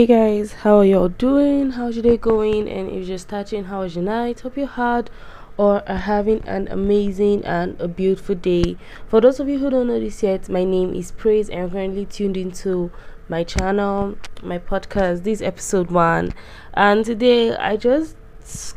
[0.00, 1.72] Hey guys, how are y'all doing?
[1.72, 2.66] How's your day going?
[2.70, 4.40] And if you're starting, how was your night?
[4.40, 5.10] Hope you had
[5.58, 8.78] or are having an amazing and a beautiful day.
[9.08, 11.70] For those of you who don't know this yet, my name is Praise and I'm
[11.70, 12.90] currently tuned into
[13.28, 15.24] my channel, my podcast.
[15.24, 16.32] This episode one,
[16.72, 18.16] and today I just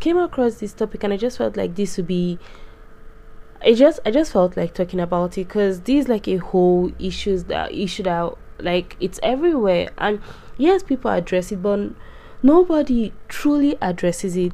[0.01, 2.37] came across this topic and I just felt like this would be
[3.61, 7.45] I just I just felt like talking about it because these like a whole issues
[7.45, 10.19] that issue that like it's everywhere and
[10.57, 11.91] yes people address it but
[12.41, 14.53] nobody truly addresses it.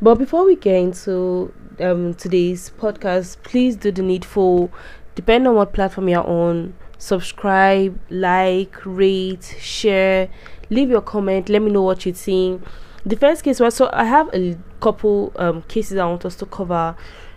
[0.00, 4.70] But before we get into um today's podcast please do the needful.
[5.14, 6.74] Depend on what platform you're on.
[6.98, 10.28] Subscribe like rate share.
[10.70, 11.48] Leave your comment.
[11.48, 12.62] Let me know what you're seeing
[13.06, 16.44] the first case was so i have a couple um cases i want us to
[16.46, 16.96] cover.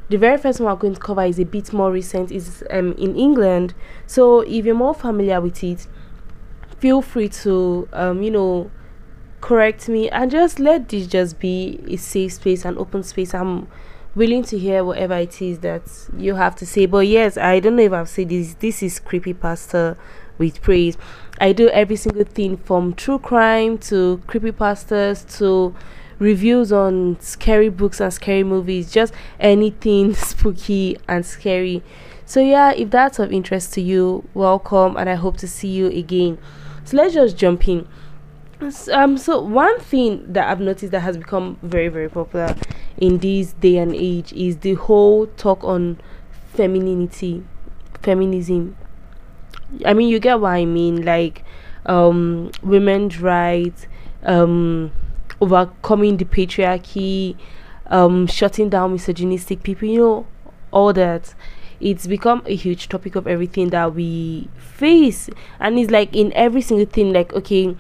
[0.10, 2.94] The very first one we're going to cover is a bit more recent is um
[2.94, 3.76] in england.
[4.08, 5.86] So if you're more familiar with it
[6.80, 8.70] feel free to um you know
[9.42, 13.68] correct me and just let this just be a safe space and open space i'm
[14.16, 15.82] willing to hear whatever it is that
[16.18, 19.00] you have to say but yes i don't know if i've said this this is
[19.00, 19.96] creepy pasta
[20.38, 20.98] with praise
[21.40, 25.74] i do every single thing from true crime to creepy pastas to
[26.20, 31.82] reviews on scary books and scary movies, just anything spooky and scary.
[32.26, 35.88] So, yeah, if that's of interest to you, welcome and I hope to see you
[35.88, 36.38] again.
[36.90, 37.88] So, let's just jump in.
[38.92, 42.56] Um, so one thing that I've noticed that has become very, very popular
[42.98, 46.02] in this day and age is the whole talk on
[46.54, 47.46] femininity,
[48.02, 48.76] feminism.
[49.86, 51.46] I mean, you get what I mean, like
[51.86, 53.86] um, women's rights,
[54.24, 54.92] um,
[55.40, 57.38] overcoming the patriarchy,
[57.88, 60.28] um, shutting down misogynistic people, you know,
[60.72, 61.34] all that.
[61.80, 65.30] It's become a huge topic of everything that we face,
[65.60, 67.14] and it's like in every single thing.
[67.14, 67.76] Like, okay,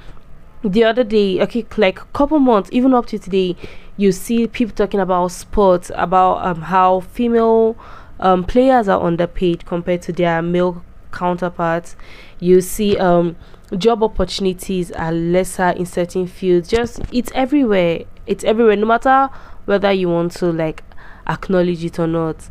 [0.63, 3.55] the other day, okay, like couple months, even up to today,
[3.97, 7.77] you see people talking about sports, about um, how female
[8.19, 11.95] um, players are underpaid compared to their male counterparts.
[12.39, 13.35] You see um,
[13.77, 19.29] job opportunities are lesser in certain fields just it's everywhere it's everywhere no matter
[19.65, 20.83] whether you want to like
[21.27, 22.49] acknowledge it or not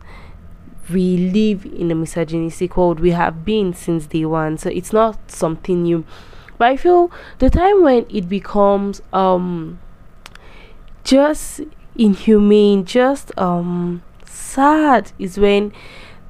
[0.91, 4.59] we live in a misogynistic world we have been since day one.
[4.59, 6.04] So it's not something new.
[6.56, 9.78] But i feel the time when it becomes um
[11.04, 11.60] just
[11.97, 15.72] inhumane just um sad is when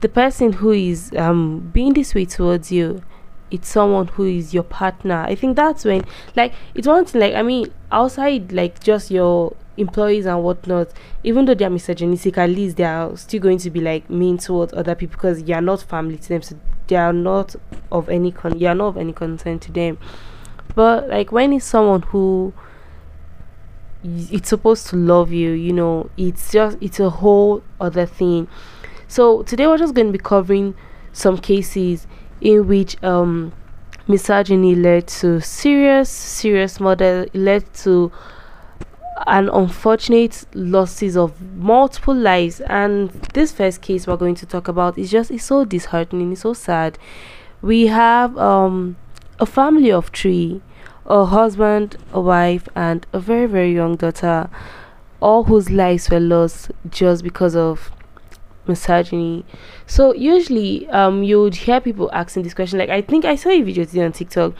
[0.00, 3.02] the person who is um being this way towards you
[3.50, 5.24] it's someone who is your partner.
[5.26, 6.04] I think that's when
[6.36, 10.88] like it's one thing like i mean outside like just your employees and whatnot
[11.22, 14.72] even though they're misogynistic at least they are still going to be like mean towards
[14.72, 16.56] other people because you're not family to them so
[16.88, 17.54] they are not
[17.92, 19.98] of any con you're not of any concern to them.
[20.74, 22.52] But like when it's someone who
[24.02, 28.48] it's supposed to love you you know it's just it's a whole other thing.
[29.06, 30.74] So today we're just going to be covering
[31.12, 32.06] some cases
[32.40, 33.52] in which um,
[34.06, 38.12] misogyny led to serious, serious murder, led to
[39.26, 42.60] an unfortunate losses of multiple lives.
[42.62, 46.42] And this first case we're going to talk about is just it's so disheartening, it's
[46.42, 46.98] so sad.
[47.60, 48.96] We have um,
[49.38, 50.62] a family of three,
[51.06, 54.48] a husband, a wife, and a very very young daughter,
[55.20, 57.90] all whose lives were lost just because of
[58.68, 59.44] misogyny.
[59.86, 62.78] So usually, um, you would hear people asking this question.
[62.78, 64.54] Like I think I saw a video today on TikTok.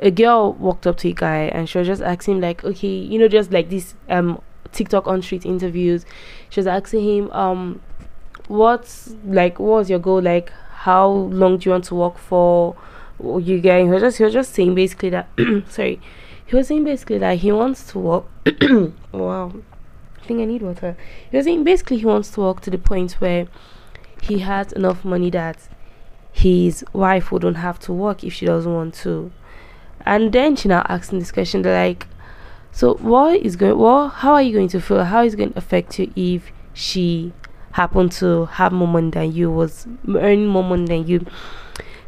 [0.00, 3.18] A girl walked up to a guy and she was just asking like, okay, you
[3.18, 4.40] know, just like this um
[4.72, 6.04] TikTok on street interviews.
[6.50, 7.80] She was asking him, um,
[8.48, 10.20] what's like, what was your goal?
[10.20, 12.76] Like, how long do you want to work for?
[13.22, 13.86] You getting?
[13.86, 15.28] He was just he was just saying basically that.
[15.68, 16.00] sorry,
[16.44, 18.24] he was saying basically that he wants to work.
[19.12, 19.52] wow
[20.32, 20.96] think I need water.
[21.30, 23.46] He was saying basically he wants to work to the point where
[24.22, 25.68] he has enough money that
[26.32, 29.32] his wife wouldn't have to work if she doesn't want to.
[30.04, 32.06] And then she now asks him this question, they're like,
[32.72, 35.04] So what is going well, how are you going to feel?
[35.04, 37.32] How is it going to affect you if she
[37.72, 41.26] happened to have more money than you, was earning more money than you?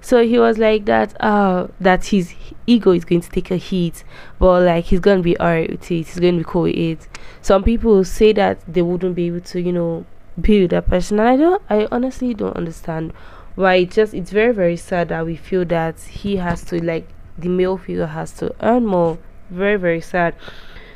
[0.05, 2.35] So he was like that uh that his
[2.67, 4.05] ego is going to take a hit,
[4.39, 7.09] but like he's gonna be alright with it, he's gonna be cool with it.
[7.41, 10.05] Some people say that they wouldn't be able to, you know,
[10.39, 13.15] build a person and I don't I honestly don't understand
[13.55, 17.09] why it just it's very very sad that we feel that he has to like
[17.39, 19.17] the male figure has to earn more.
[19.49, 20.35] Very, very sad.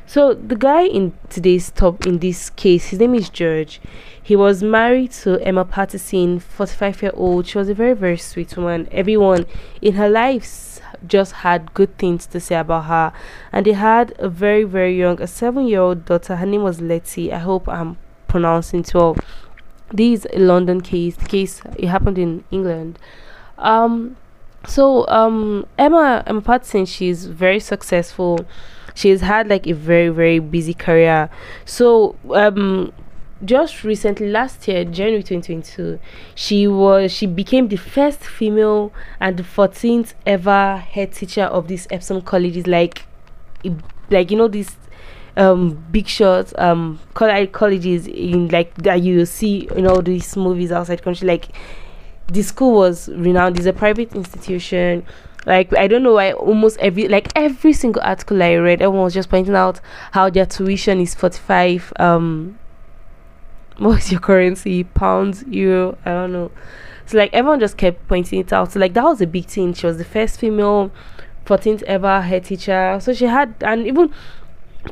[0.06, 3.81] So the guy in today's top in this case, his name is George.
[4.28, 7.46] He was married to Emma Pattison, 45 year old.
[7.46, 8.86] She was a very very sweet woman.
[8.92, 9.46] Everyone
[9.80, 13.10] in her life just had good things to say about her,
[13.52, 16.36] and they had a very very young, a seven year old daughter.
[16.36, 17.32] Her name was Lettie.
[17.32, 17.96] I hope I'm
[18.26, 19.16] pronouncing it well.
[19.94, 21.16] This is a London case.
[21.16, 22.98] The case it happened in England.
[23.56, 24.19] Um,
[24.66, 28.40] so um, Emma Emma Pattison, she's very successful
[28.94, 31.30] she's had like a very very busy career
[31.64, 32.92] so um
[33.44, 35.99] just recently last year january 2022
[36.35, 41.87] she was she became the first female and the 14th ever head teacher of this
[41.90, 42.67] epsom colleges.
[42.67, 43.05] Like
[44.11, 44.76] like you know these
[45.37, 51.02] um big shots um colleges in like that you see in all these movies outside
[51.02, 51.26] country.
[51.29, 51.49] Like
[52.32, 53.56] the school was renowned.
[53.56, 55.05] It's a private institution.
[55.46, 59.14] Like I don't know why almost every like every single article I read, everyone was
[59.14, 59.81] just pointing out
[60.12, 62.58] how their tuition is forty five um
[63.78, 64.84] what's your currency?
[64.84, 66.50] Pounds, euro, I don't know.
[67.06, 68.72] So like everyone just kept pointing it out.
[68.72, 69.72] So like that was a big thing.
[69.75, 70.90] She was the first female
[71.46, 72.98] 14th ever head teacher.
[73.00, 74.12] So she had and even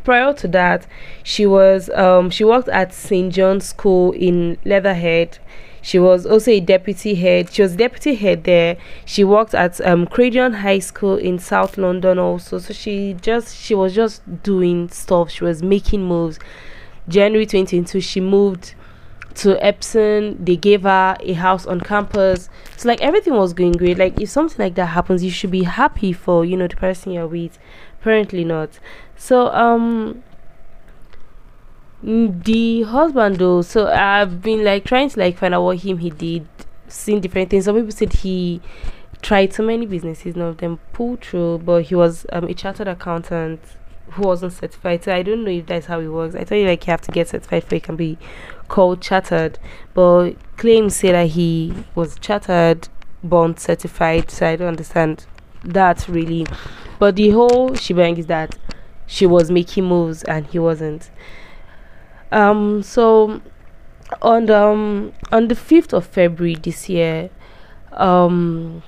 [0.03, 0.87] prior to that
[1.23, 3.33] she was um she worked at St.
[3.33, 5.39] John's School in Leatherhead
[5.87, 7.53] she was also a deputy head.
[7.53, 8.77] She was deputy head there.
[9.05, 12.59] She worked at um, Croydon High School in South London also.
[12.59, 15.31] So she just she was just doing stuff.
[15.31, 16.41] She was making moves.
[17.09, 18.75] January 2022, she moved
[19.37, 20.43] to Epsom.
[20.45, 22.49] They gave her a house on campus.
[22.77, 23.99] So like everything was going great.
[23.99, 27.13] Like if something like that happens, you should be happy for you know the person
[27.13, 27.59] you're with.
[28.01, 28.79] Apparently not.
[29.17, 30.23] So um
[32.03, 36.11] the husband though so i've been like trying to like find out what him he
[36.11, 36.47] did
[36.89, 38.61] seen different things some people said he
[39.23, 42.87] tried so many businesses none of them pulled through but he was um, a chartered
[42.87, 43.61] accountant
[44.13, 45.05] who wasn't certified.
[45.05, 46.35] So i don't know if that's how it works.
[46.35, 48.19] I thought you like you have to get certified for it can be
[48.69, 49.59] called chartered.
[49.95, 52.89] But claims say that he was chartered
[53.23, 55.27] bond certified so i don't understand
[55.65, 56.47] that really.
[56.99, 58.57] But the whole shebang is that
[59.07, 61.11] she was making moves and he wasn't.
[62.33, 63.41] Um, so
[64.23, 67.31] on the, um, on the 5th of February this year,
[67.93, 68.83] um,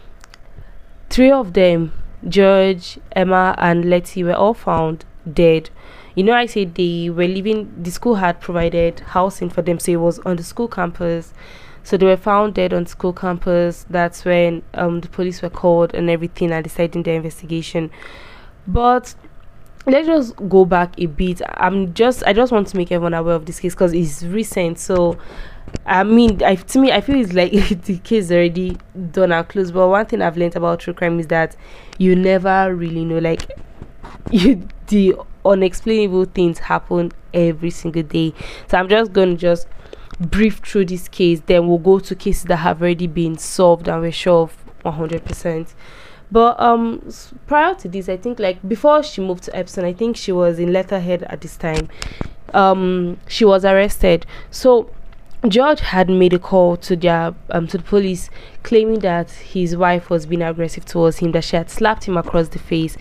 [1.10, 1.92] three of them,
[2.26, 5.70] George, Emma, and Lettie, were all found dead.
[6.14, 9.92] You know, I said they were living, the school had provided housing for them, so
[9.92, 11.32] it was on the school campus.
[11.84, 13.86] So they were found dead on school campus.
[13.88, 17.90] That's when um, the police were called and everything and deciding their investigation.
[18.66, 19.14] But
[19.86, 23.34] let's just go back a bit i'm just i just want to make everyone aware
[23.34, 25.16] of this case because it's recent so
[25.86, 27.52] i mean I, to me i feel it's like
[27.84, 28.76] the case is already
[29.10, 31.56] done and closed but one thing i've learned about true crime is that
[31.98, 33.50] you never really know like
[34.30, 38.32] you the unexplainable things happen every single day
[38.68, 39.66] so i'm just going to just
[40.20, 44.02] brief through this case then we'll go to cases that have already been solved and
[44.02, 45.74] we're sure of 100 percent
[46.30, 47.08] but um,
[47.46, 50.58] prior to this, I think like before she moved to Epsom, I think she was
[50.58, 51.88] in Leatherhead at this time.
[52.52, 54.26] Um, she was arrested.
[54.50, 54.90] So
[55.46, 58.28] George had made a call to their um to the police,
[58.64, 62.48] claiming that his wife was being aggressive towards him, that she had slapped him across
[62.48, 62.96] the face.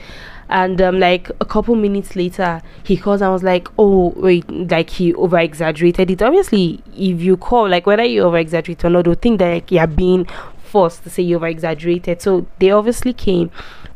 [0.49, 4.91] And um, like a couple minutes later, he calls and was like, "Oh wait, like
[4.91, 9.05] he over exaggerated it." Obviously, if you call, like whether you over exaggerate or not,
[9.05, 10.27] they'll think that like, you're being
[10.57, 12.21] forced to say you over exaggerated.
[12.21, 13.51] So they obviously came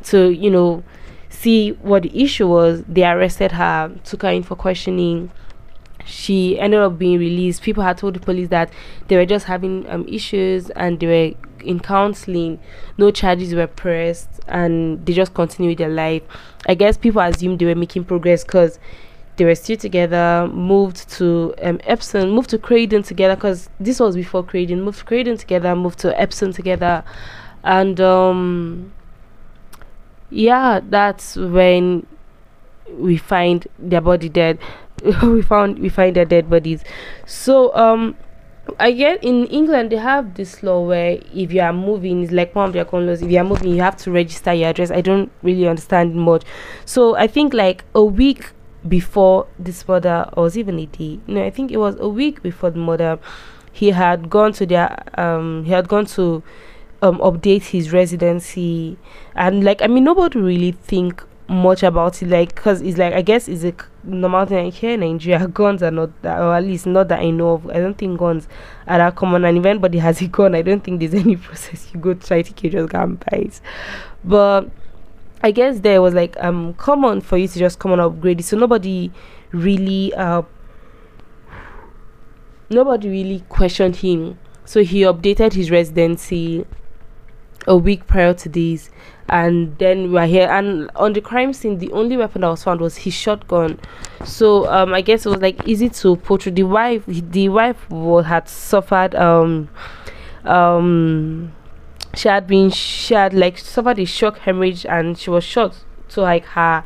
[0.05, 0.83] to, you know,
[1.29, 2.83] see what the issue was.
[2.87, 5.31] They arrested her, took her in for questioning.
[6.05, 7.61] She ended up being released.
[7.61, 8.71] People had told the police that
[9.07, 12.59] they were just having um, issues and they were in counseling.
[12.97, 16.23] No charges were pressed and they just continued their life.
[16.67, 18.79] I guess people assumed they were making progress because
[19.37, 24.15] they were still together, moved to um, Epsom, moved to Croydon together because this was
[24.15, 27.03] before Croydon, moved to Croydon together, moved to Epsom together,
[27.63, 28.91] and um,
[30.29, 32.05] yeah, that's when
[32.91, 34.59] we find their body dead.
[35.23, 36.83] we found we find their dead bodies.
[37.25, 38.15] So um,
[38.79, 42.53] I get in England they have this law where if you are moving, it's like
[42.55, 43.21] one of their common laws.
[43.21, 44.91] If you are moving, you have to register your address.
[44.91, 46.43] I don't really understand much.
[46.85, 48.51] So I think like a week
[48.87, 51.19] before this murder, or was even a day.
[51.27, 53.19] No, I think it was a week before the murder.
[53.71, 56.43] He had gone to their um he had gone to
[57.01, 58.97] um update his residency
[59.35, 63.21] and like I mean nobody really think much about it like because it's like I
[63.21, 66.63] guess it's a normal thing like here in Nigeria guns are not that or at
[66.63, 67.69] least not that I know of.
[67.69, 68.47] I don't think guns
[68.87, 71.91] are that common and if anybody has a gun I don't think there's any process
[71.93, 73.61] you go try to kill just gun buy it.
[74.23, 74.69] But
[75.43, 78.43] I guess there was like um common for you to just come and upgrade it.
[78.43, 79.11] so nobody
[79.51, 80.43] really uh
[82.69, 84.39] nobody really questioned him.
[84.63, 86.65] So he updated his residency
[87.67, 88.89] a week prior to this
[89.29, 90.47] and then we are here.
[90.49, 93.79] And on the crime scene the only weapon that was found was his shotgun.
[94.25, 96.51] So um i guess it was like easy to portray.
[96.51, 97.87] The wife the wife
[98.25, 99.69] had suffered um
[100.45, 101.53] um
[102.15, 105.75] she had been she had like suffered a shock hemorrhage and she was shot
[106.09, 106.83] to like her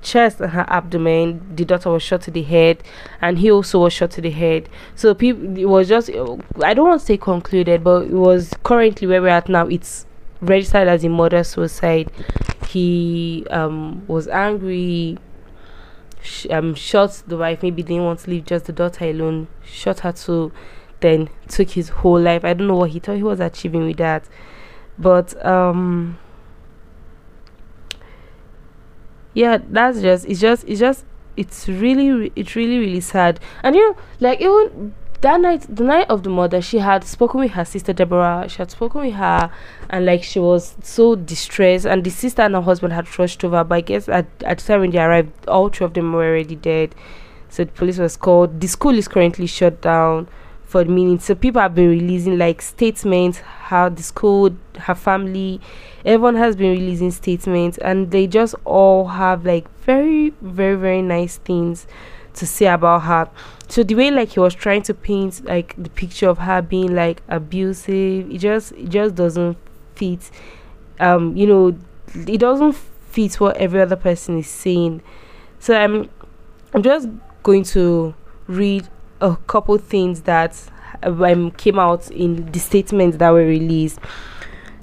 [0.00, 1.54] chest and her abdomen.
[1.56, 2.82] The daughter was shot to the head
[3.20, 4.68] and he also was shot to the head.
[4.94, 9.06] So people it was just i don't want to say concluded but it was currently
[9.08, 9.66] where we're at now.
[9.66, 10.06] It's
[10.40, 12.10] registered as a murder suicide.
[12.66, 15.18] He um was angry.
[16.20, 17.62] Sh- um shot the wife.
[17.62, 19.48] Maybe didn't want to leave just the daughter alone.
[19.64, 20.52] Shot her too
[21.00, 22.44] then took his whole life.
[22.44, 24.24] I don't know what he thought he was achieving with that.
[24.98, 26.18] But um
[29.34, 31.04] yeah that's just it's just it's just
[31.36, 33.40] it's really it's really really sad.
[33.62, 37.40] And you know like even that night the night of the murder she had spoken
[37.40, 38.46] with her sister deborah.
[38.48, 39.50] She had spoken with her
[39.90, 41.86] and like she was so distressed.
[41.86, 44.64] And the sister and her husband had rushed over but i guess at, at the
[44.64, 46.94] time when they arrived all three of them were already dead.
[47.48, 48.60] So the police was called.
[48.60, 50.28] The school is currently shut down
[50.68, 51.18] for the meeting.
[51.18, 55.60] So people have been releasing like statements, how the school, her family,
[56.04, 61.38] everyone has been releasing statements, and they just all have like very, very, very nice
[61.38, 61.86] things
[62.34, 63.30] to say about her.
[63.68, 66.94] So the way like he was trying to paint like the picture of her being
[66.94, 69.56] like abusive, it just it just doesn't
[69.94, 70.30] fit.
[71.00, 71.78] Um, you know,
[72.26, 75.02] it doesn't fit what every other person is saying.
[75.58, 76.08] So I'm
[76.72, 77.08] I'm just
[77.42, 78.14] going to
[78.46, 78.88] read
[79.20, 80.60] a couple things that
[81.02, 83.98] um, came out in the statements that were released.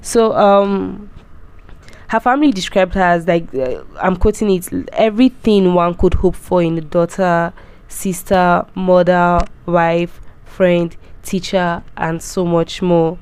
[0.00, 1.10] So, um,
[2.08, 6.62] her family described her as like uh, I'm quoting it everything one could hope for
[6.62, 7.52] in a daughter,
[7.88, 13.18] sister, mother, wife, friend, teacher, and so much more.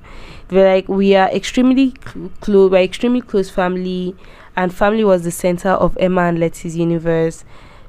[0.48, 1.92] They're like we are extremely
[2.40, 4.14] close, we're extremely close family,
[4.56, 7.44] and family was the center of Emma and Lettie's universe.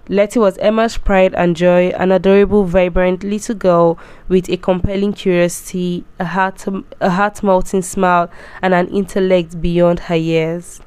[0.07, 3.97] Letty was Emma's pride and joy, an adorable, vibrant little girl
[4.29, 6.63] with a compelling curiosity, a heart,
[7.01, 8.29] a heart melting smile,
[8.61, 10.79] and an intellect beyond her years.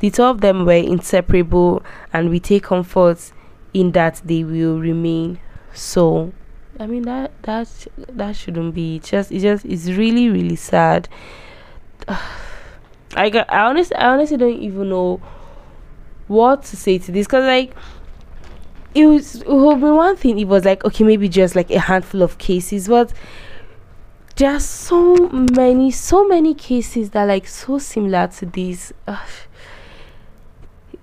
[0.00, 1.82] The two of them were inseparable,
[2.12, 3.32] and we take comfort
[3.72, 5.38] in that they will remain
[5.72, 6.32] so.
[6.78, 8.96] I mean that that that shouldn't be.
[8.96, 11.08] It's just it's just it's really really sad.
[13.14, 15.20] I got I honestly I honestly don't even know
[16.28, 17.74] what to say to this because like
[18.94, 21.78] it was it would be one thing it was like okay maybe just like a
[21.80, 23.12] handful of cases but
[24.36, 25.14] there are so
[25.52, 29.28] many so many cases that are like so similar to this Ugh.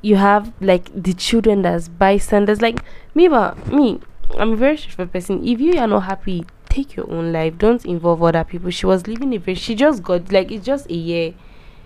[0.01, 2.80] You have like the children that's bystanders like
[3.16, 4.00] me but me
[4.38, 7.86] i'm a very straightforward person if you are not happy take your own life don't
[7.86, 10.94] involve other people she was living a very she just got like it's just a
[10.94, 11.34] year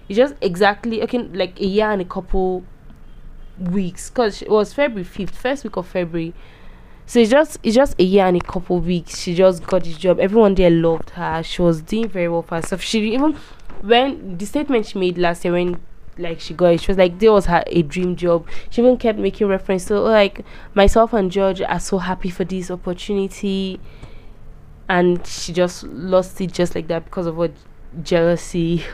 [0.09, 2.63] it's just exactly okay like a year and a couple
[3.69, 6.33] weeks because it was February 5th, first week of February.
[7.05, 9.19] So it's just it's just a year and a couple weeks.
[9.19, 10.19] She just got this job.
[10.19, 11.43] Everyone there loved her.
[11.43, 12.81] She was doing very well for herself.
[12.81, 13.35] She even
[13.81, 15.79] when the statement she made last year when
[16.17, 18.47] like she got it, she was like there was her a dream job.
[18.69, 22.71] She even kept making reference to like myself and George are so happy for this
[22.71, 23.79] opportunity.
[24.89, 27.51] And she just lost it just like that because of what
[28.03, 28.83] jealousy.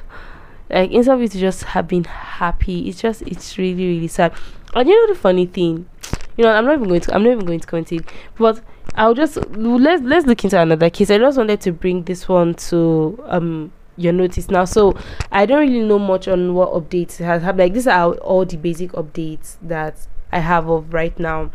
[0.70, 4.34] Like instead of it just have been happy it's just it's really really sad.
[4.76, 5.88] And you know the funny thing?
[6.36, 8.06] You know i'm not even going to i'm not even going to comment it.
[8.38, 8.62] But
[8.96, 11.10] i'll just let's let's look into another case.
[11.10, 14.96] I just wanted to bring this one to um your notice now so
[15.32, 18.58] i don't really know much on what updates has happened like these are all the
[18.58, 21.50] basic updates that i have of right now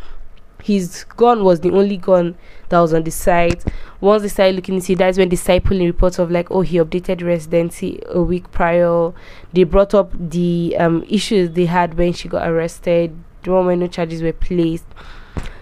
[0.62, 2.36] his gun was the only gun
[2.68, 3.64] that was on the site.
[4.00, 6.60] Once they started looking into it, that's when they started pulling reports of like, oh,
[6.60, 9.12] he updated residency a week prior.
[9.52, 13.80] They brought up the um, issues they had when she got arrested, the one when
[13.80, 14.86] no charges were placed.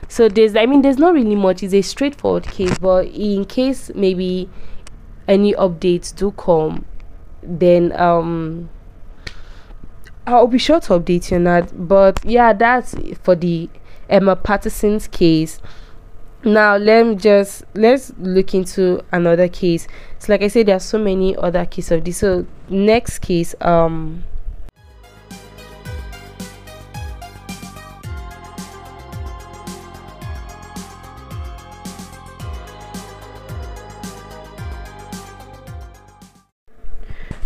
[0.09, 1.63] So there's, I mean, there's not really much.
[1.63, 4.51] It's a straightforward case, but in case maybe
[5.31, 6.85] any updates do come,
[7.43, 8.69] then um,
[10.27, 11.89] I'll be sure to update you on that.
[11.89, 13.71] But yeah, that's for the
[14.09, 15.61] Emma Pattison's case.
[16.43, 19.87] Now let me just let's look into another case.
[20.19, 22.19] So like I said, there are so many other cases of this.
[22.19, 24.25] So next case, um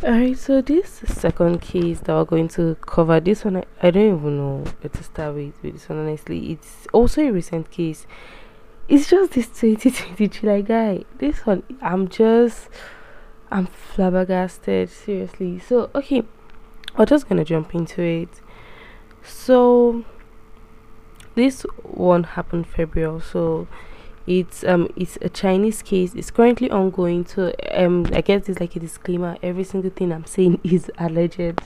[0.05, 4.19] Alright, so this second case that we're going to cover, this one I, I don't
[4.19, 6.53] even know where to start with, with this one honestly.
[6.53, 8.07] It's also a recent case.
[8.87, 11.05] It's just this 2022 like guy.
[11.17, 12.69] This one I'm just
[13.51, 15.59] I'm flabbergasted, seriously.
[15.59, 16.23] So okay,
[16.99, 18.43] we're just gonna jump into it.
[19.23, 20.05] So
[21.35, 23.69] this one happened February so
[24.27, 26.15] it's um it's a chinese case.
[26.15, 27.27] It's currently ongoing.
[27.27, 29.37] So um i guess it's like a disclaimer.
[29.43, 31.61] Every single thing i'm saying is alleged.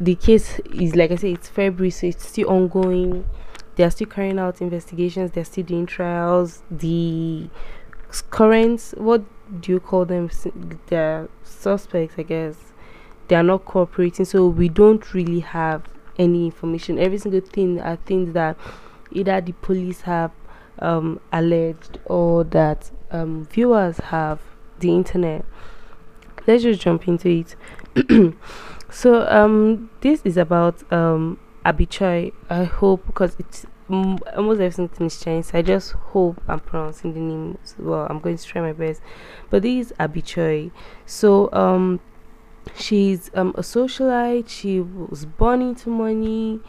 [0.00, 3.24] The case is like i said it's february so it's still ongoing.
[3.76, 5.32] They're still carrying out investigations.
[5.32, 6.62] They're still doing trials.
[6.70, 7.48] The
[8.30, 9.24] current what
[9.60, 10.30] do you call them?
[10.86, 12.56] They're suspects i guess
[13.28, 14.24] they are not cooperating.
[14.24, 15.84] So we don't really have
[16.18, 16.98] any information.
[16.98, 18.56] Every single thing are things that
[19.10, 20.30] either the police have
[20.78, 24.40] um, alleged or that um, viewers have
[24.80, 25.44] the internet.
[26.46, 28.34] Let's just jump into it.
[28.90, 32.32] so um, this is about um, Abichai.
[32.50, 35.52] I hope because it's mm, almost everything is Chinese.
[35.54, 38.06] I just hope I'm pronouncing the name well.
[38.10, 39.00] I'm going to try my best.
[39.50, 40.70] But this is Abichai.
[41.06, 42.00] So um,
[42.76, 44.48] she's um a socialite.
[44.48, 46.60] She was born into money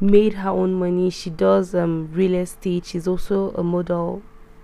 [0.00, 1.10] made her own money.
[1.10, 2.86] She does um real estate.
[2.86, 4.22] She's also a model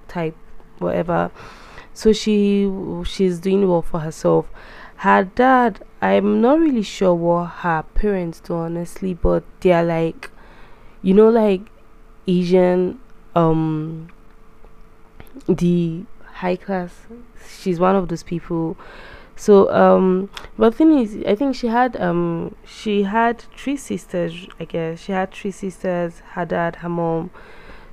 [0.08, 0.36] type,
[0.78, 1.30] whatever.
[1.92, 2.70] So she
[3.04, 4.46] she's doing well for herself.
[4.96, 10.30] Her dad, I'm not really sure what her parents do honestly, but they're like,
[11.02, 11.62] you know, like
[12.26, 13.00] Asian,
[13.34, 14.08] um,
[15.48, 16.94] the high class.
[17.58, 18.76] She's one of those people
[19.40, 20.28] so um
[20.58, 25.00] but thing is i think she had um she had three sisters i guess.
[25.00, 27.30] She had three sisters her dad her mom.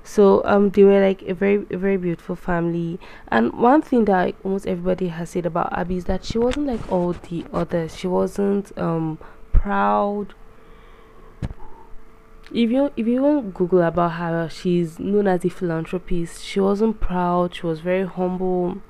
[0.03, 2.99] So um they were like a very a very beautiful family.
[3.29, 6.67] And one thing that like, almost everybody has said about abby is that she wasn't
[6.67, 7.95] like all the others.
[7.95, 9.17] She wasn't um
[9.53, 10.33] proud.
[12.51, 16.43] If you if you want google about her she's known as a philanthropist.
[16.43, 17.55] She wasn't proud.
[17.55, 18.81] She was very humble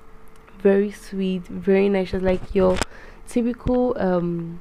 [0.62, 2.10] very sweet, very nice.
[2.10, 2.78] She's like your
[3.28, 4.60] typical um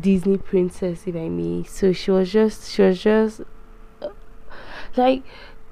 [0.00, 1.64] Disney princess, if I may.
[1.64, 3.40] So she was just, she was just
[4.02, 4.08] uh,
[4.96, 5.22] like,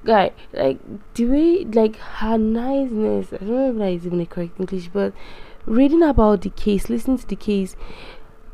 [0.05, 0.79] guy, like
[1.15, 3.33] the way, like her niceness.
[3.33, 5.13] I don't know if that is even a correct English, but
[5.67, 7.77] reading about the case, listening to the case,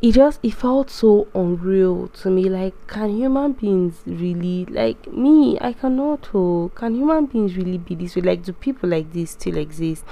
[0.01, 5.59] it just it felt so unreal to me like can human beings really like me
[5.61, 9.33] i cannot oh can human beings really be this way like do people like this
[9.33, 10.05] still exist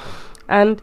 [0.49, 0.81] and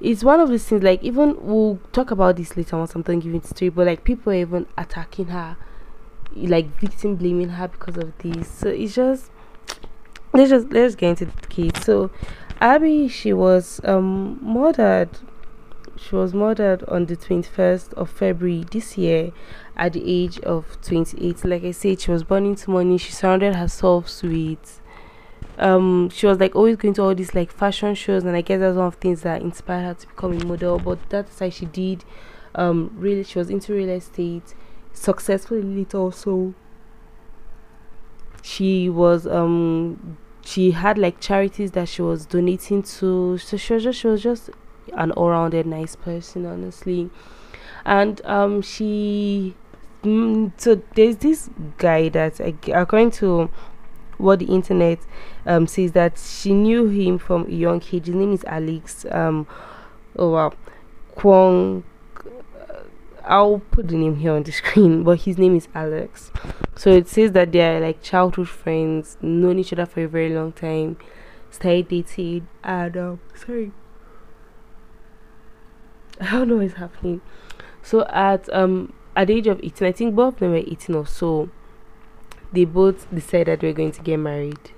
[0.00, 3.20] it's one of these things like even we'll talk about this later once I'm done
[3.20, 5.56] giving story, but like people are even attacking her,
[6.34, 8.48] like victim blaming her because of this.
[8.48, 9.30] So it's just
[10.32, 11.84] let's just let's get into the case.
[11.84, 12.10] So
[12.60, 15.10] Abby, she was um murdered.
[15.96, 19.30] She was murdered on the 21st of February this year
[19.76, 21.44] at the age of 28.
[21.44, 22.98] Like I said, she was born into money.
[22.98, 24.80] She surrounded herself with
[25.58, 28.58] um she was like always going to all these like fashion shows and i guess
[28.60, 31.48] that's one of the things that inspired her to become a model but that's why
[31.48, 32.04] she did
[32.54, 34.54] um really she was into real estate
[34.92, 36.54] successfully little also.
[38.42, 43.82] She was um she had like charities that she was donating to so she was
[43.84, 44.50] just she was just
[44.92, 47.10] an all-rounded nice person honestly.
[47.86, 49.54] And um she
[50.02, 52.38] mm, so there's this guy that
[52.68, 53.50] according to
[54.18, 54.98] what the internet
[55.46, 58.06] um, says that she knew him from a young age.
[58.06, 59.06] His name is Alex.
[59.10, 59.46] Um,
[60.16, 60.52] oh wow,
[61.14, 61.84] Kwong.
[62.16, 62.82] Uh,
[63.24, 66.30] I'll put the name here on the screen, but his name is Alex.
[66.76, 70.34] So it says that they are like childhood friends, known each other for a very
[70.34, 70.96] long time,
[71.50, 73.72] started dating, and um, sorry,
[76.20, 77.20] I don't know what's happening.
[77.82, 80.96] So at um at the age of 18, I think both of them were 18
[80.96, 81.50] or so
[82.54, 84.70] they both decided we're going to get married.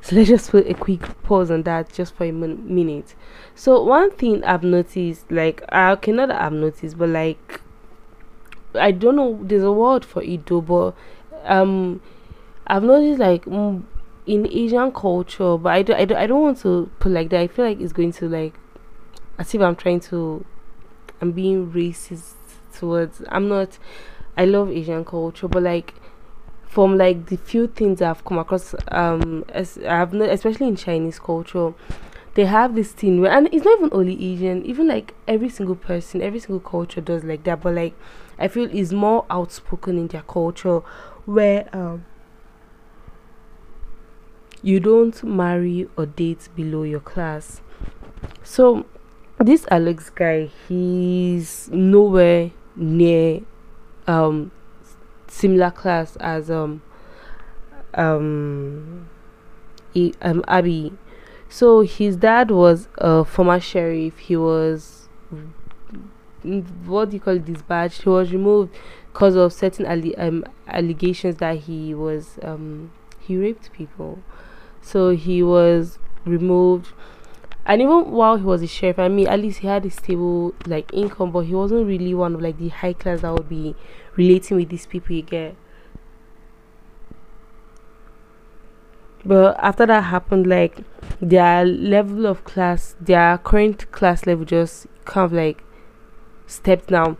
[0.00, 3.14] So let's just put a quick pause on that just for a minute.
[3.54, 7.60] So one thing I've noticed, like I cannot have noticed, but like
[8.74, 10.94] I don't know, there's a word for it though, but
[11.44, 12.00] um,
[12.66, 13.86] I've noticed like in
[14.26, 17.40] Asian culture, but I do, I do, I don't want to put like that.
[17.40, 18.54] I feel like it's going to like
[19.38, 20.44] as if I'm trying to,
[21.20, 22.34] I'm being racist
[22.74, 23.22] towards.
[23.28, 23.78] I'm not.
[24.36, 25.94] I love Asian culture, but like
[26.74, 31.20] from like the few things I've come across, um, as I've not, especially in Chinese
[31.20, 31.72] culture,
[32.34, 35.76] they have this thing where, and it's not even only Asian, even like every single
[35.76, 37.62] person, every single culture does like that.
[37.62, 37.94] But like,
[38.40, 40.80] I feel is more outspoken in their culture,
[41.26, 42.06] where um,
[44.60, 47.60] you don't marry or date below your class.
[48.42, 48.84] So
[49.38, 53.42] this Alex guy, he's nowhere near
[54.08, 54.50] um
[55.34, 56.82] similar class as um
[57.94, 59.08] um
[60.22, 60.92] um Abby.
[61.48, 64.18] So his dad was a former sheriff.
[64.18, 65.08] He was
[66.84, 68.02] what do you call this badge?
[68.02, 68.74] He was removed
[69.12, 74.18] because of certain alle- um, allegations that he was um he raped people.
[74.82, 76.92] So he was removed
[77.66, 80.54] and even while he was a sheriff i mean at least he had a stable
[80.66, 83.74] like income but he wasn't really one of like the high class that would be
[84.16, 85.56] relating with these people you get
[89.24, 90.78] but after that happened like
[91.20, 95.62] their level of class their current class level just kind of like
[96.46, 97.16] stepped down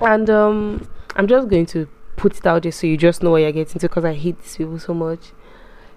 [0.00, 3.42] and um i'm just going to put it out there so you just know what
[3.42, 5.32] you're getting to because i hate these people so much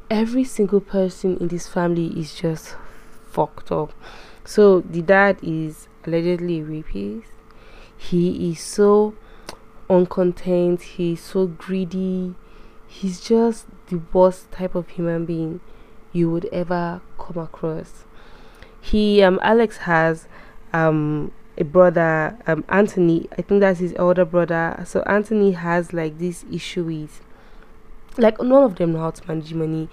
[0.10, 2.76] every single person in this family is just
[3.30, 3.94] fucked up.
[4.44, 7.32] So the dad is allegedly a rapist.
[7.98, 9.14] He is so
[9.90, 12.36] uncontent, he's so greedy.
[12.88, 15.60] He's just the worst type of human being
[16.12, 18.06] you would ever come across.
[18.82, 20.28] He um Alex has
[20.74, 24.84] um a brother, um Anthony, I think that's his older brother.
[24.86, 27.22] So Anthony has like this issue with
[28.18, 29.90] like none of them know how to manage money.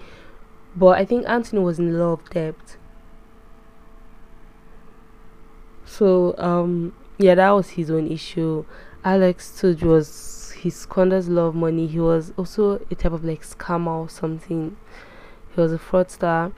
[0.75, 2.77] But I think Anthony was in a lot of debt
[5.87, 8.63] so um yeah that was his own issue
[9.07, 11.87] alex too was he squanders of money.
[11.87, 14.75] He was also a type of like scammer or something.
[15.55, 16.51] He was a fraudster.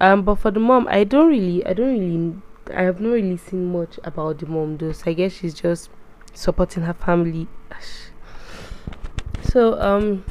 [0.00, 2.34] Um but for the mom i don't really i don't really
[2.74, 4.92] i have not really seen much about the mom though.
[4.92, 5.90] So i guess she's just
[6.32, 7.46] supporting her family.
[9.42, 10.24] So um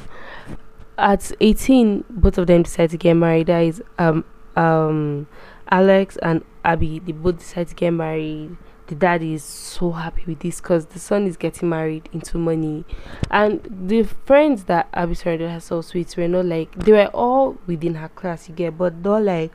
[0.98, 3.46] at 18 both of them decide to get married.
[3.46, 4.24] That is um
[4.56, 5.28] um
[5.70, 8.56] alex and Abby, they both decide to get married.
[8.92, 12.84] The dad is so happy with this because the son is getting married into money.
[13.30, 17.94] And the friends that Abby surrounded herself with were not like, they were all within
[17.94, 19.50] her class, you get, but not like,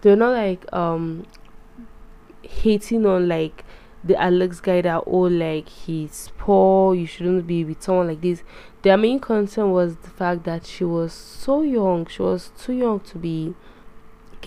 [0.00, 1.26] they're not like, um,
[2.40, 3.66] hating on like
[4.02, 8.42] the Alex guy that oh like he's poor, you shouldn't be with someone like this.
[8.80, 13.00] Their main concern was the fact that she was so young, she was too young
[13.00, 13.54] to be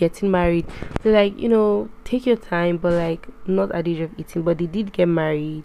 [0.02, 0.66] getting married.
[1.02, 4.42] They're like, you know, take your time, but like not at the age of 18.
[4.42, 5.64] But they did get married.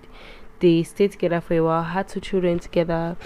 [0.60, 3.18] They stayed together for a while, had two children together,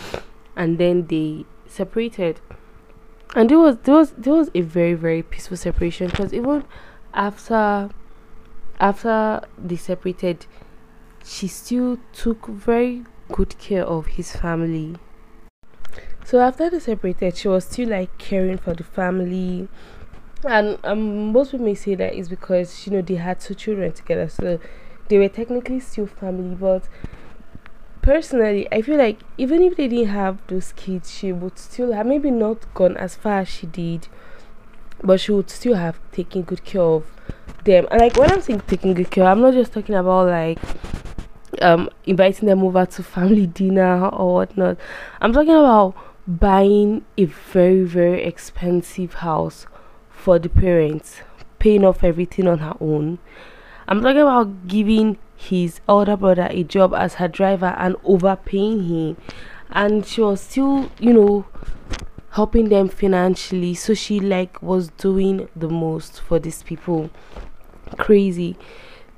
[0.56, 2.39] and then they separated.
[3.36, 6.63] And there was there was there was a very very peaceful separation because even
[7.13, 7.89] after
[8.80, 10.45] after they separated,
[11.26, 14.95] she still took very good care of his family.
[16.24, 19.67] So after they separated, she was still like caring for the family.
[20.47, 23.91] And um, most people may say that is because you know they had two children
[23.91, 24.60] together, so
[25.08, 26.56] they were technically still family.
[26.56, 26.88] But
[28.01, 32.06] personally, I feel like even if they didn't have those kids, she would still have
[32.08, 34.08] maybe not gone as far as she did,
[35.04, 37.06] but she would still have taken good care of
[37.63, 37.88] them.
[37.91, 40.58] And like when I'm saying taking good care, I'm not just talking about like
[41.62, 44.77] um inviting them over to family dinner or whatnot.
[45.21, 45.95] I'm talking about
[46.27, 49.65] buying a very very expensive house
[50.21, 51.21] for the parents,
[51.60, 53.17] paying off everything on her own.
[53.88, 59.17] I'm talking about giving his older brother a job as her driver and overpaying him.
[59.71, 61.45] And she was still, you know,
[62.31, 63.73] helping them financially.
[63.73, 67.10] So she like was doing the most for these people.
[67.97, 68.55] Crazy.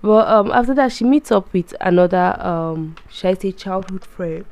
[0.01, 4.45] But um after that she meets up with another um should I say childhood friend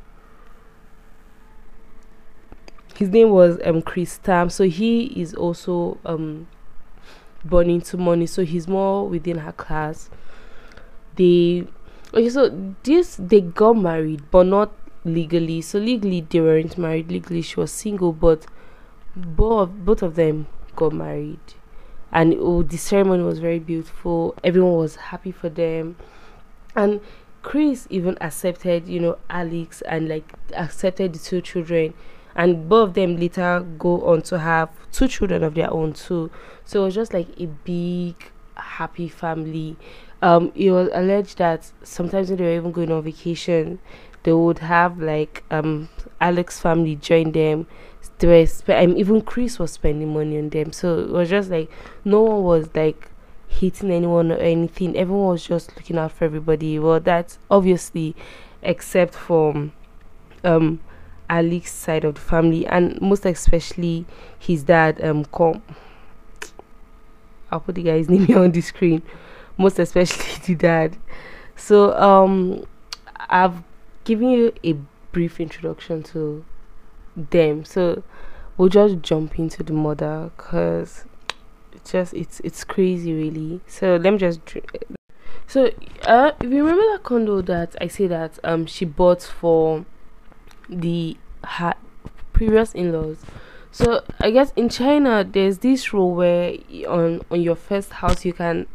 [3.01, 4.51] his name was um Chris Tam.
[4.51, 6.47] So he is also um
[7.43, 10.11] born into money, so he's more within her class.
[11.15, 11.65] They
[12.13, 14.71] okay, so this they got married, but not
[15.03, 15.61] legally.
[15.61, 17.11] So legally they weren't married.
[17.11, 18.45] Legally she was single, but
[19.15, 21.39] both both of them got married,
[22.11, 24.35] and oh, the ceremony was very beautiful.
[24.43, 25.95] Everyone was happy for them,
[26.75, 27.01] and
[27.41, 31.95] Chris even accepted, you know, Alex and like accepted the two children
[32.36, 36.32] and both of them later go on to have two children of their own too.
[36.65, 38.15] So it was just like a big
[38.56, 39.78] happy family.
[40.22, 43.80] Um it was alleged that sometimes when they were even going on vacation
[44.24, 45.89] they would have like um
[46.20, 47.67] alex family join them.
[48.20, 48.28] They
[48.67, 50.72] were um, even chris was spending money on them.
[50.74, 51.70] So it was just like
[52.06, 53.10] no one was like
[53.48, 54.96] hitting anyone or anything.
[54.96, 56.78] Everyone was just looking out for everybody.
[56.80, 58.15] Well that's obviously
[58.62, 59.72] except for
[60.44, 60.80] um
[61.32, 64.06] Alex's side of the family, and most especially
[64.38, 65.63] his dad, um, Com.
[67.50, 69.02] I'll put the guy's name here on the screen,
[69.58, 70.98] most especially the dad.
[71.56, 72.65] So um,
[73.30, 73.63] I've
[74.04, 74.74] given you a
[75.13, 76.44] brief introduction to
[77.15, 77.63] them.
[77.63, 78.04] So
[78.58, 81.06] we'll just jump into the mother because
[81.72, 83.62] it's just it's it's crazy really.
[83.67, 84.41] So let me just.
[85.48, 85.72] So
[86.04, 89.86] uh, if you remember that condo that I say that um she bought for
[90.71, 91.75] the her
[92.34, 93.17] previous in-laws.
[93.71, 96.55] So I guess in China there's this rule where
[96.88, 98.67] on on your first house you can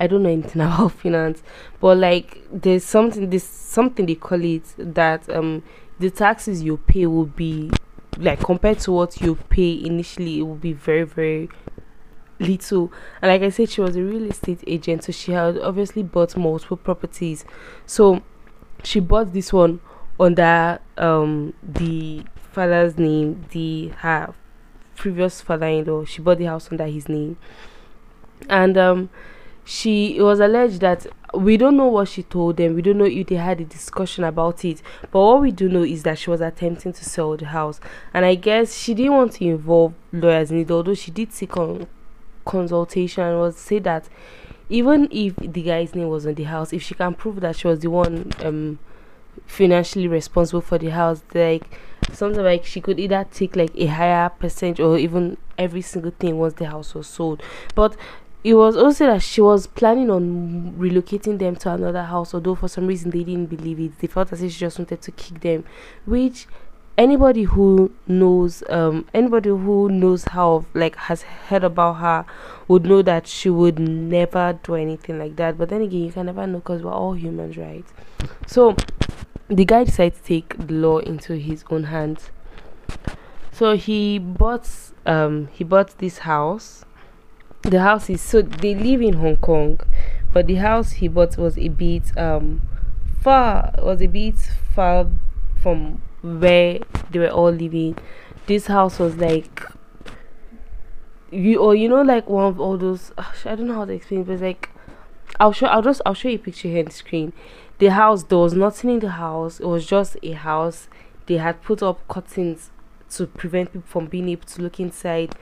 [0.00, 1.42] I don't know anything about finance,
[1.80, 5.62] but like there's something this something they call it that um
[5.98, 7.70] the taxes you pay will be
[8.18, 11.48] like compared to what you pay initially it will be very very
[12.38, 16.02] little and like i said she was a real estate agent so she had obviously
[16.02, 17.44] bought multiple properties
[17.86, 18.22] so
[18.82, 19.80] she bought this one
[20.18, 22.22] under um the
[22.52, 24.32] father's name the her
[24.96, 27.36] previous father-in-law she bought the house under his name.
[28.48, 29.10] And um
[29.64, 32.74] she it was alleged that we don't know what she told them.
[32.74, 34.82] We don't know if they had a discussion about it.
[35.10, 37.80] But what we do know is that she was attempting to sell the house.
[38.12, 41.56] And i guess she didn't want to involve lawyers in it although she did seek
[41.56, 41.86] on
[42.44, 44.08] consultation and was say that
[44.68, 47.66] even if the guy's name was on the house if she can prove that she
[47.66, 48.78] was the one um
[49.46, 51.78] financially responsible for the house like
[52.12, 56.38] something like she could either take like a higher percentage or even every single thing
[56.38, 57.42] once the house was sold.
[57.74, 57.96] But
[58.42, 62.68] it was also that she was planning on relocating them to another house, although for
[62.68, 63.98] some reason they didn't believe it.
[63.98, 65.64] They felt as if she just wanted to kick them,
[66.04, 66.46] which
[66.96, 72.24] anybody who knows um anybody who knows how like has heard about her
[72.68, 75.56] would know that she would never do anything like that.
[75.56, 77.84] But then again you can never know because we're all humans right?
[78.46, 78.76] So
[79.48, 82.30] the guy decided to take the law into his own hands
[83.52, 84.68] so he bought
[85.06, 86.84] um he bought this house
[87.64, 89.80] the house is so they live in Hong Kong,
[90.34, 92.60] but the house he bought was a bit um
[93.22, 94.36] far was a bit
[94.74, 95.06] far
[95.62, 96.80] from where
[97.10, 97.96] they were all living.
[98.46, 99.62] This house was like
[101.30, 104.20] you or you know like one of all those I don't know how to explain
[104.20, 104.68] it, but like
[105.40, 107.32] I'll show I'll just I'll show you a picture here on the screen.
[107.78, 110.88] The house there was nothing in the house, it was just a house.
[111.26, 112.70] They had put up curtains
[113.10, 115.34] to prevent people from being able to look inside.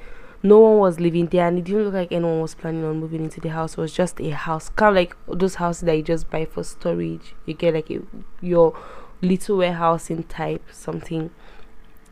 [0.43, 3.23] No one was living there and it didn't look like anyone was planning on moving
[3.25, 3.73] into the house.
[3.73, 6.65] It was just a house kind of like those houses that you just buy for
[6.65, 7.35] storage.
[7.47, 8.01] You get like a,
[8.41, 8.77] your
[9.21, 11.31] little warehousing type something.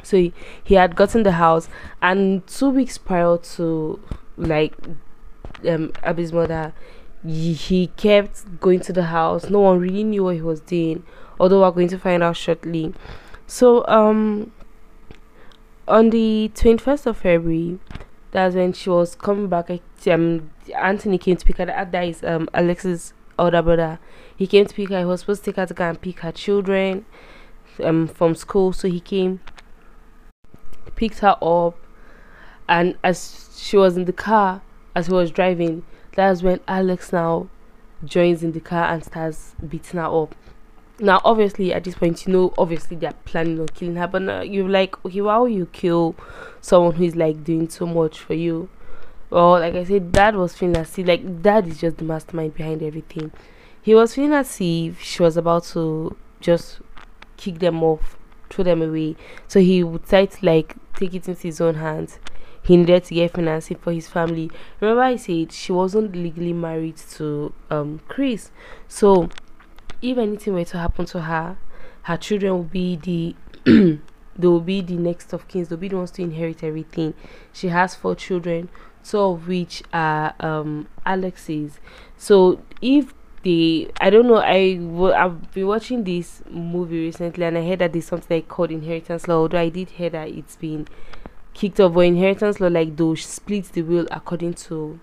[0.03, 1.69] So he, he had gotten the house
[2.01, 4.01] and two weeks prior to
[4.37, 4.75] like
[5.69, 6.73] um abby's mother
[7.27, 11.03] he, kept going to the house no one really knew what he was doing
[11.39, 12.95] although we're going to find out shortly
[13.47, 14.51] so um
[15.87, 17.79] on the 21st of february
[18.31, 19.71] that's when she was coming back.
[20.07, 21.67] Um, Anthony came to pick her.
[21.67, 23.99] That is um Alex's older brother.
[24.37, 25.01] He came to pick her.
[25.01, 27.07] He was supposed to take her to go and pick her children
[27.83, 28.73] um from school.
[28.73, 29.41] So he came,
[30.95, 31.77] picked her up,
[32.69, 34.63] and as she was in the car,
[34.95, 37.49] as he was driving, that's when Alex now
[38.05, 40.35] joins in the car and starts beating her up.
[40.99, 44.69] Now obviously at this point you know obviously they're planning on killing her but you're
[44.69, 46.15] like okay why would you kill
[46.61, 48.69] someone who is like doing so much for you?
[49.31, 52.55] Well like i said dad was feeling as if like dad is just the mastermind
[52.55, 53.33] behind everything.
[53.83, 56.81] He was feeling as if she was about to just
[57.37, 58.19] kick them off
[58.51, 59.17] throw them away.
[59.49, 62.19] So he would try to like take it into his own hands
[62.71, 66.97] he needed to get financing for his family remember i said she wasn't legally married
[66.97, 68.51] to um chris
[68.89, 69.29] so
[70.03, 71.59] if anything were to happen to her,
[72.03, 73.37] her children will be the
[74.37, 75.65] they will be the next of kin.
[75.65, 77.15] They'll be the ones to inherit everything.
[77.53, 78.71] She has four children,
[79.05, 81.79] two of which are um Alex's.
[82.17, 87.57] So if they, I don't know, I w- I've been watching this movie recently, and
[87.57, 89.41] I heard that there's something like called inheritance law.
[89.43, 90.87] Although I did hear that it's been
[91.61, 94.99] kicked off, inheritance law like those splits the will according to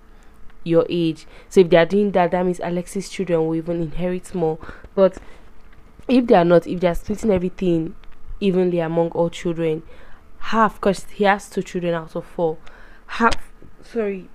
[0.63, 1.27] your age.
[1.49, 4.57] So if they are doing that, that means Alex's children will even inherit more.
[4.95, 5.19] But
[6.07, 7.93] if they are not, if they are splitting everything
[8.39, 9.83] evenly among all children,
[10.39, 12.57] half, because he has two children out of four,
[13.05, 13.35] half,
[13.83, 14.27] sorry,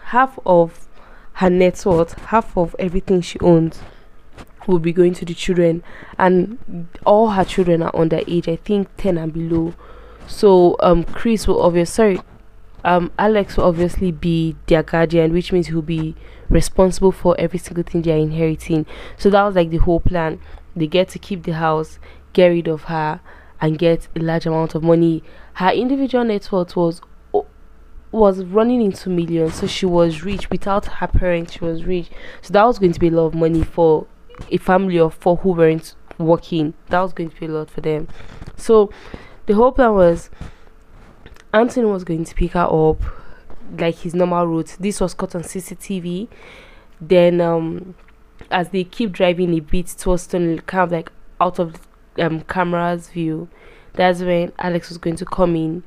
[0.00, 0.86] half of
[1.34, 3.80] her net worth, half of everything she owns
[4.68, 5.82] will be going to the children
[6.18, 9.74] and all her children are under age i think 10 and below
[10.26, 12.20] so um chris will obviously sorry
[12.84, 16.14] um, Alex will obviously be their guardian, which means he'll be
[16.50, 18.84] responsible for every single thing they are inheriting.
[19.16, 20.38] So that was like the whole plan.
[20.76, 21.98] They get to keep the house,
[22.34, 23.20] get rid of her,
[23.60, 25.22] and get a large amount of money.
[25.54, 27.00] Her individual net worth was
[28.12, 30.48] was running into millions, so she was rich.
[30.50, 32.10] Without her parents, she was rich.
[32.42, 34.06] So that was going to be a lot of money for
[34.50, 36.74] a family of four who weren't working.
[36.90, 38.06] That was going to be a lot for them.
[38.56, 38.90] So
[39.46, 40.30] the whole plan was
[41.52, 43.00] Anthony was going to pick her up
[43.78, 44.76] like his normal route.
[44.80, 46.28] This was caught on CCTV.
[47.00, 47.94] Then um
[48.50, 51.76] as they keep driving a bit towards Stone, kind of like out of
[52.18, 53.48] um camera's view,
[53.94, 55.82] that's when Alex was going to come in,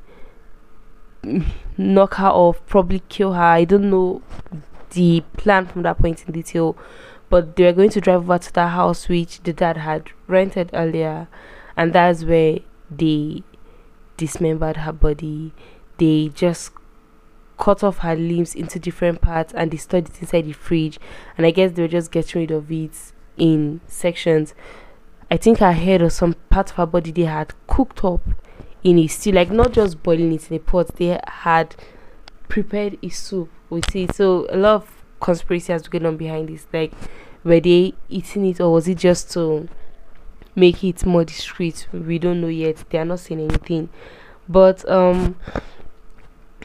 [1.76, 3.42] knock her off, probably kill her.
[3.42, 4.22] I don't know
[4.90, 6.76] the plan from that point in detail,
[7.28, 10.70] but they were going to drive over to that house which the dad had rented
[10.72, 11.28] earlier,
[11.76, 13.42] and that's where they
[14.16, 15.52] dismembered her body.
[15.98, 16.72] They just
[17.58, 20.98] cut off her limbs into different parts and they stored it inside the fridge.
[21.36, 24.54] And I guess they were just getting rid of it in sections.
[25.30, 28.22] I think her head or some part of her body they had cooked up
[28.82, 31.74] in a stew, like not just boiling it in a pot, they had
[32.48, 34.14] prepared a soup with it.
[34.14, 36.66] So a lot of conspiracy has going on behind this.
[36.72, 36.92] Like,
[37.44, 39.68] were they eating it or was it just to
[40.58, 41.86] make it more discreet?
[41.92, 42.84] We don't know yet.
[42.90, 43.88] They are not saying anything.
[44.48, 45.36] But um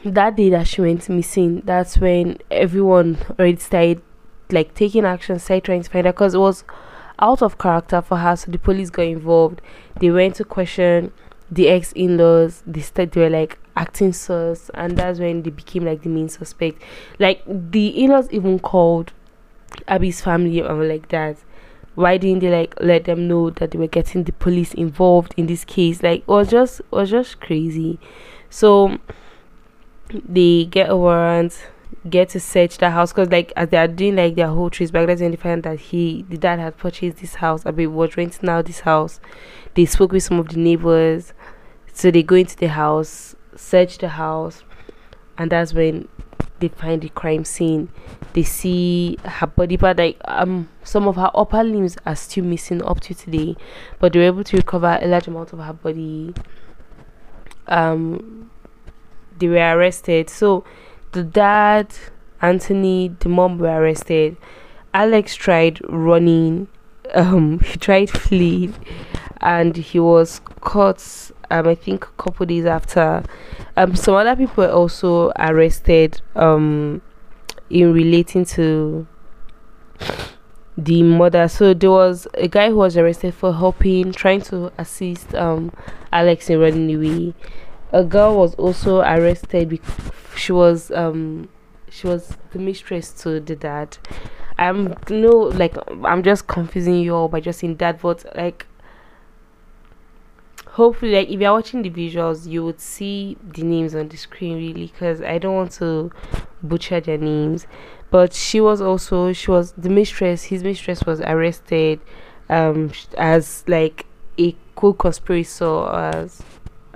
[0.04, 4.02] that day that she went missing, that's when everyone already started
[4.50, 6.64] like taking action, started trying to find her because it was
[7.18, 8.36] out of character for her.
[8.36, 9.60] So the police got involved.
[10.00, 11.12] They went to question
[11.50, 12.62] the ex in laws.
[12.66, 16.28] They started they were like acting sus, and that's when they became like the main
[16.28, 16.82] suspect.
[17.18, 19.12] Like the in laws even called
[19.88, 21.36] Abby's family and like that.
[21.94, 25.46] Why didn't they like let them know that they were getting the police involved in
[25.46, 26.02] this case?
[26.02, 27.98] Like it was just it was just crazy.
[28.50, 28.98] So
[30.10, 31.68] they get a warrant
[32.08, 34.90] get to search the house because like as they are doing like their whole trace
[34.90, 38.48] back they find that he the dad had purchased this house I mean was renting
[38.48, 39.20] out this house
[39.74, 41.32] they spoke with some of the neighbors
[41.92, 44.64] so they go into the house search the house
[45.38, 46.08] and that's when
[46.60, 47.88] they find the crime scene
[48.32, 52.82] they see her body but like um some of her upper limbs are still missing
[52.84, 53.56] up to today
[53.98, 56.32] but they were able to recover a large amount of her body
[57.66, 58.50] um
[59.38, 60.30] they were arrested.
[60.30, 60.64] So
[61.12, 61.94] the dad,
[62.40, 64.36] Anthony, the mom were arrested.
[64.92, 66.68] Alex tried running.
[67.12, 68.74] Um, he tried fleeing,
[69.42, 71.30] and he was caught.
[71.50, 73.22] Um, I think a couple days after.
[73.76, 76.20] Um, some other people were also arrested.
[76.34, 77.02] Um,
[77.70, 79.06] in relating to
[80.76, 81.48] the mother.
[81.48, 85.72] So there was a guy who was arrested for helping, trying to assist um
[86.12, 87.34] Alex in running away
[87.92, 89.94] a girl was also arrested because
[90.36, 91.48] she was um
[91.88, 93.96] she was the mistress to the dad.
[94.58, 98.66] I'm no like I'm just confusing you all by just saying that, but like
[100.74, 104.56] hopefully like if you're watching the visuals you would see the names on the screen
[104.56, 106.10] really because i don't want to
[106.64, 107.66] butcher their names.
[108.10, 112.00] But she was also she was the mistress his mistress was arrested
[112.48, 114.06] um as like
[114.38, 116.42] a co-conspirator as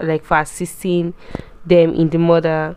[0.00, 1.14] like for assisting
[1.66, 2.76] them in the murder.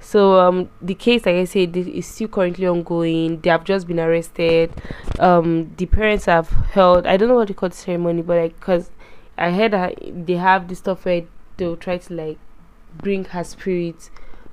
[0.00, 3.40] So um the case like i said is still currently ongoing.
[3.40, 4.72] They have just been arrested.
[5.18, 8.58] Um the parents have held i don't know what they call the ceremony but like
[8.58, 8.90] because
[9.38, 9.94] i heard that
[10.26, 11.22] they have this stuff where
[11.56, 12.38] they'll try to like
[12.96, 14.10] bring her spirit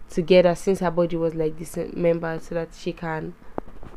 [0.10, 3.34] together since her body was like dismembered so that she can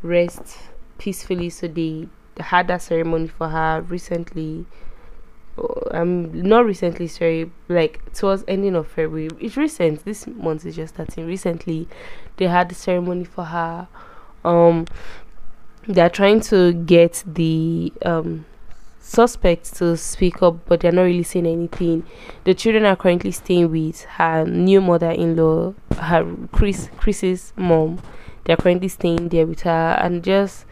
[0.03, 0.59] rest
[0.99, 1.51] peacefully.
[1.51, 4.67] So they had that ceremony for her recently.
[5.91, 9.29] Um not recently sorry like towards ending of february.
[9.41, 10.05] It's recent.
[10.05, 11.27] This month is just starting.
[11.27, 11.89] Recently
[12.37, 13.89] they had the ceremony for her.
[14.45, 14.87] Um
[15.87, 18.45] they're trying to get the um
[19.09, 22.05] suspects to speak up but they're not really saying anything.
[22.45, 28.01] The children are currently staying with her new mother-in-law her chris chris's mom.
[28.45, 30.67] They're currently staying there with her and just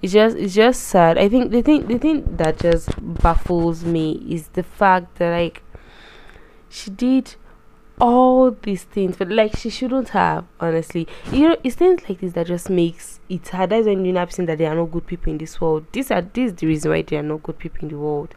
[0.00, 1.18] it's just it's just sad.
[1.18, 5.62] I think the thing the thing that just baffles me is the fact that like
[6.68, 7.36] she did
[8.02, 11.06] all these things but like she shouldn't have honestly.
[11.30, 13.70] You know it's things like this that just makes it hard.
[13.70, 15.86] That's when you know saying that there are no good people in this world.
[15.92, 18.34] These are this is the reason why there are no good people in the world.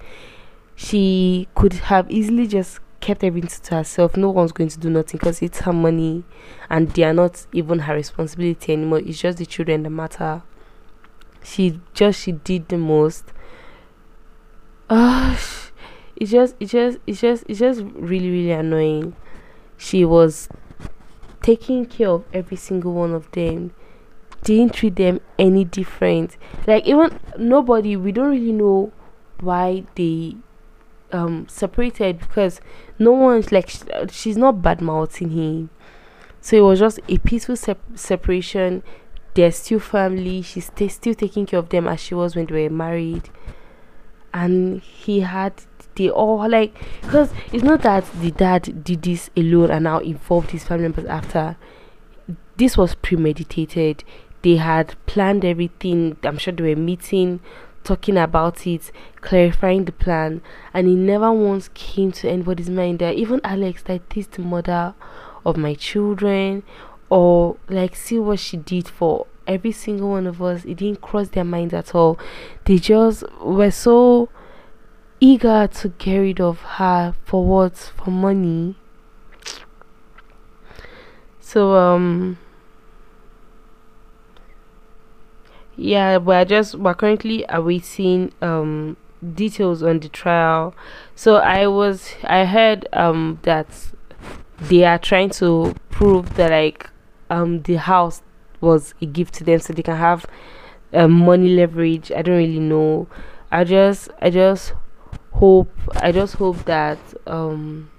[0.76, 4.16] She could have easily just kept everything to herself.
[4.16, 6.24] No one's going to do nothing because it's her money
[6.70, 9.00] and they are not even her responsibility anymore.
[9.00, 10.44] It's just the children that matter.
[11.44, 13.34] She just she did the most.
[14.92, 15.36] Uh
[16.16, 19.16] it's just it's just it's just it's just really really annoying
[19.78, 20.50] she was
[21.42, 23.72] taking care of every single one of them
[24.44, 28.92] didn't treat them any different like even nobody we don't really know
[29.42, 30.36] why they
[31.12, 32.62] um separated because
[33.00, 33.70] no one's like
[34.12, 35.70] she's not bad mouthing him
[36.42, 38.84] So it was just a peaceful sep- separation.
[39.36, 40.42] They're still family.
[40.44, 43.30] She's t- still taking care of them as she was when they were married.
[44.34, 45.54] And he had
[45.96, 50.52] they all like because it's not that the dad did this alone and now involved
[50.52, 51.58] his family members after.
[52.58, 54.04] This was premeditated.
[54.42, 56.18] They had planned everything.
[56.24, 57.40] I'm sure they were meeting,
[57.84, 58.92] talking about it,
[59.22, 60.42] clarifying the plan,
[60.74, 64.94] and it never once came to anybody's mind that even Alex, that this the mother
[65.46, 66.64] of my children,
[67.10, 70.66] or like see what she did for every single one of us.
[70.66, 72.20] It didn't cross their minds at all.
[72.66, 74.30] They just were so
[75.20, 77.78] eager to get rid of her for what?
[77.78, 78.76] For money.
[81.40, 82.38] So um
[85.78, 88.98] yeah, we're just we're currently awaiting um
[89.34, 90.76] details on the trial.
[91.16, 93.68] So I was I heard um that
[94.60, 96.90] they are trying to prove that like
[97.30, 98.22] um the house
[98.62, 100.26] was a gift to them so they can have
[100.94, 102.12] um, money leverage.
[102.12, 103.08] I don't really know.
[103.52, 104.74] I just I just
[105.40, 107.90] hope I just hope that um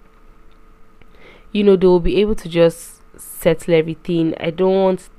[1.53, 4.34] you know they will be able to just settle everything.
[4.39, 5.11] I don't want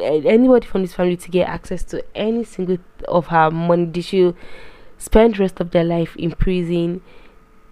[0.00, 3.86] anybody from this family to get access to any single of her money.
[3.86, 4.36] They should
[4.98, 7.02] spend rest of their life in prison.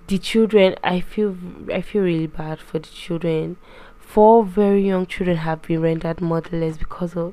[0.08, 1.36] The children, I feel
[1.72, 3.56] I feel really bad for the children.
[3.98, 7.32] Four very young children have been rendered motherless because of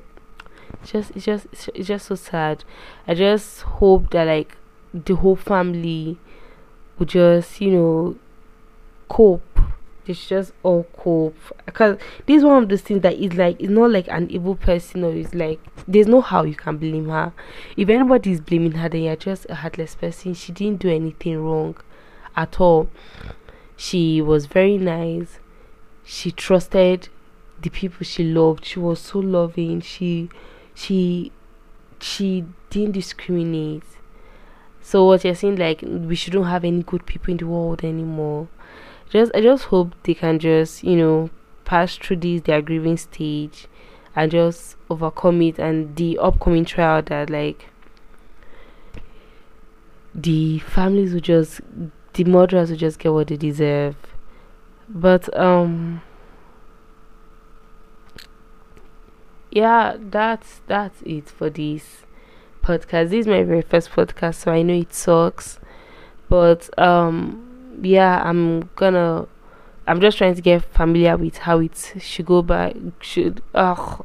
[0.84, 2.64] just it's just it's just so sad.
[3.06, 4.56] I just hope that like
[4.94, 6.18] the whole family
[6.98, 8.16] would just, you know,
[9.08, 9.42] cope.
[10.06, 11.36] It's just all cope.
[11.66, 14.56] Because this is one of those things that is like, it's not like an evil
[14.56, 17.32] person or it's like, there's no how you can blame her.
[17.76, 20.34] If anybody is blaming her, then you're just a heartless person.
[20.34, 21.76] She didn't do anything wrong
[22.36, 22.88] at all.
[23.76, 25.40] She was very nice.
[26.04, 27.10] She trusted
[27.60, 28.64] the people she loved.
[28.64, 29.82] She was so loving.
[29.82, 30.30] She,
[30.74, 31.32] she,
[32.00, 33.84] she didn't discriminate
[34.88, 38.48] so what you're saying, like we shouldn't have any good people in the world anymore.
[39.10, 41.28] Just I just hope they can just you know
[41.66, 43.66] pass through this their grieving stage
[44.16, 47.66] and just overcome it and the upcoming trial that like
[50.14, 51.60] the families will just
[52.14, 53.94] the murderers will just get what they deserve.
[54.88, 56.00] But um
[59.50, 62.06] yeah that's that's it for this
[62.68, 63.08] podcast.
[63.08, 65.58] This is my very first podcast, so I know it sucks.
[66.28, 69.26] But um yeah, I'm gonna
[69.86, 73.96] I'm just trying to get familiar with how it should go by should uh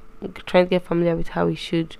[0.46, 1.98] trying to get familiar with how it should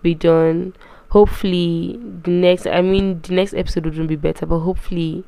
[0.00, 0.74] be done.
[1.10, 5.24] Hopefully the next I mean the next episode wouldn't be better, but hopefully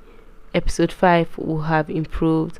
[0.54, 2.58] episode five will have improved.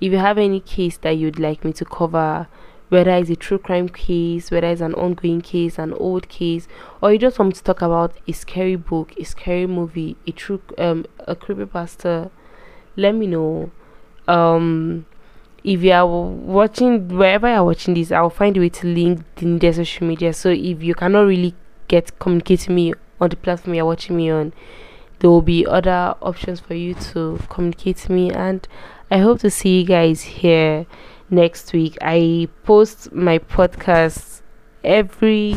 [0.00, 2.48] If you have any case that you'd like me to cover,
[2.90, 6.68] whether it's a true crime case, whether it's an ongoing case, an old case,
[7.00, 10.60] or you just want to talk about a scary book, a scary movie, a true
[10.76, 12.30] um a creepypasta,
[12.96, 13.70] let me know.
[14.28, 15.06] Um
[15.62, 19.58] if you are watching wherever you're watching this, I'll find a way to link in
[19.58, 20.32] their social media.
[20.32, 21.54] So if you cannot really
[21.86, 24.52] get communicate to me on the platform you're watching me on,
[25.20, 28.66] there will be other options for you to communicate to me and
[29.10, 30.86] I hope to see you guys here
[31.30, 31.96] next week.
[32.00, 34.42] I post my podcast
[34.84, 35.56] every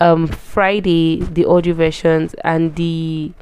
[0.00, 3.32] um Friday, the audio versions and the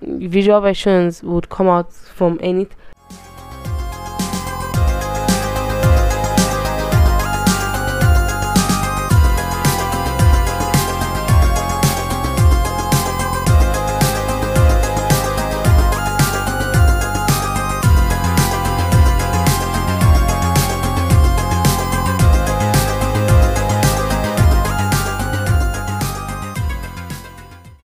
[0.00, 2.68] visual versions would come out from any